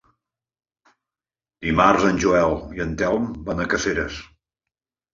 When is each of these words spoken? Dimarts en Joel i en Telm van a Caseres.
Dimarts 1.67 2.09
en 2.09 2.19
Joel 2.25 2.59
i 2.81 2.85
en 2.89 2.99
Telm 3.05 3.31
van 3.53 3.65
a 3.65 3.71
Caseres. 3.77 4.21